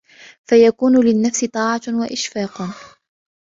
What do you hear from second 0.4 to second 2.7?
فَيَكُونُ لِلنَّفْسِ طَاعَةٌ وَإِشْفَاقٌ